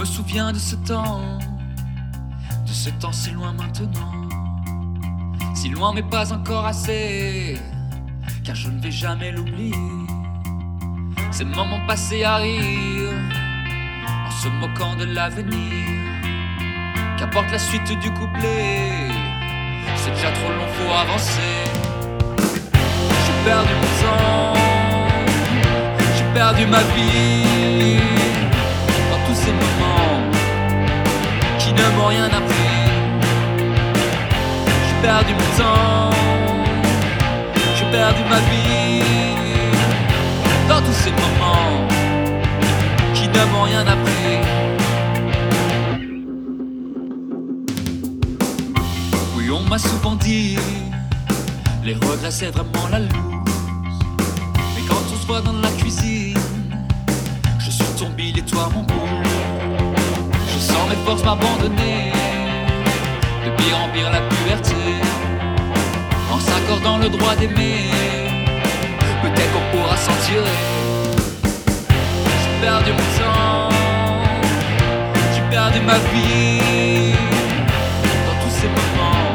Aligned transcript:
me 0.00 0.04
souviens 0.06 0.50
de 0.50 0.58
ce 0.58 0.76
temps, 0.76 1.20
de 2.66 2.72
ce 2.72 2.88
temps 2.88 3.12
si 3.12 3.32
loin 3.32 3.52
maintenant. 3.52 4.12
Si 5.54 5.68
loin 5.68 5.92
mais 5.94 6.02
pas 6.02 6.32
encore 6.32 6.64
assez, 6.64 7.58
car 8.42 8.54
je 8.54 8.70
ne 8.70 8.80
vais 8.80 8.90
jamais 8.90 9.30
l'oublier. 9.30 9.74
Ces 11.30 11.44
moments 11.44 11.84
passés 11.86 12.24
à 12.24 12.36
rire, 12.36 13.12
en 14.26 14.30
se 14.30 14.48
moquant 14.48 14.96
de 14.96 15.04
l'avenir. 15.04 15.84
Qu'apporte 17.18 17.50
la 17.52 17.58
suite 17.58 17.92
du 18.00 18.10
couplet, 18.14 18.88
c'est 19.96 20.12
déjà 20.12 20.30
trop 20.32 20.48
long, 20.48 20.68
faut 20.78 20.92
avancer. 21.04 21.56
J'ai 23.26 23.44
perdu 23.44 23.72
mon 23.82 23.90
temps, 24.02 24.54
j'ai 26.16 26.32
perdu 26.32 26.64
ma 26.64 26.82
vie 26.94 27.49
rien 32.06 32.24
appris. 32.24 32.70
J'ai 34.86 35.02
perdu 35.02 35.32
mon 35.34 35.50
temps, 35.58 36.10
j'ai 37.76 37.84
perdu 37.90 38.22
ma 38.28 38.38
vie 38.38 39.02
dans 40.68 40.80
tous 40.80 40.92
ces 40.92 41.10
moments 41.10 41.88
qui 43.14 43.28
ne 43.28 43.44
m'ont 43.52 43.62
rien 43.62 43.86
appris. 43.86 44.38
Oui, 49.36 49.50
on 49.50 49.60
m'a 49.68 49.78
souvent 49.78 50.16
dit, 50.16 50.58
les 51.84 51.94
regrets 51.94 52.30
c'est 52.30 52.50
vraiment 52.50 52.88
la 52.90 53.00
loose. 53.00 54.00
Mais 54.76 54.82
quand 54.88 55.02
on 55.12 55.16
se 55.20 55.26
voit 55.26 55.40
dans 55.40 55.58
la 55.60 55.70
cuisine, 55.70 56.38
sens 61.10 61.24
mes 61.24 61.24
forces 61.24 61.24
m'abandonner, 61.24 62.12
depuis 63.44 63.72
remplir 63.72 64.10
la 64.10 64.20
puberté, 64.20 64.74
en 66.32 66.38
s'accordant 66.38 66.98
le 66.98 67.08
droit 67.08 67.34
d'aimer. 67.36 67.90
Peut-être 69.22 69.52
qu'on 69.52 69.76
pourra 69.76 69.96
s'en 69.96 70.12
tirer. 70.26 70.58
J'ai 72.40 72.66
perdu 72.66 72.92
mon 72.92 73.08
temps, 73.18 73.68
j'ai 75.34 75.42
perdu 75.50 75.80
ma 75.80 75.98
vie 76.12 77.14
dans 78.26 78.36
tous 78.42 78.54
ces 78.60 78.68
moments 78.68 79.30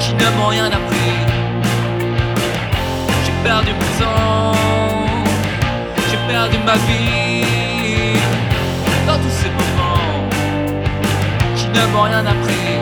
qui 0.00 0.14
ne 0.14 0.30
m'ont 0.36 0.48
rien 0.48 0.66
appris. 0.66 1.14
J'ai 3.24 3.36
perdu 3.42 3.70
mon 3.72 4.04
temps, 4.04 4.52
j'ai 6.10 6.32
perdu 6.32 6.58
ma 6.64 6.76
vie 6.86 8.18
dans 9.06 9.18
tous 9.18 9.30
ces 9.30 9.48
moments 9.50 9.65
m'ont 11.92 12.02
rien 12.02 12.24
appris. 12.24 12.75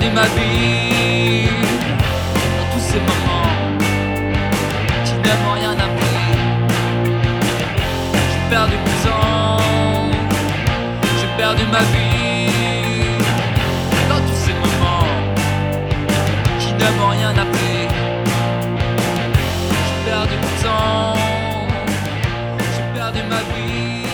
J'ai 0.00 0.10
perdu 0.10 0.14
ma 0.14 0.26
vie 0.26 1.48
dans 2.56 2.72
tous 2.72 2.80
ces 2.80 3.00
moments 3.00 3.50
qui 5.04 5.14
n'avons 5.14 5.52
rien 5.54 5.72
appris. 5.72 6.18
J'ai 8.30 8.50
perdu 8.50 8.74
mon 8.76 9.10
temps, 9.10 9.62
j'ai 11.18 11.30
perdu 11.36 11.64
ma 11.72 11.80
vie 11.80 13.18
dans 14.08 14.20
tous 14.20 14.40
ces 14.46 14.52
moments 14.52 15.08
qui 16.60 16.72
n'avons 16.74 17.08
rien 17.08 17.30
appris. 17.30 17.88
J'ai 19.84 20.10
perdu 20.10 20.34
mon 20.42 20.62
temps, 20.62 21.16
j'ai 22.58 22.98
perdu 22.98 23.20
ma 23.28 23.40
vie. 23.52 24.07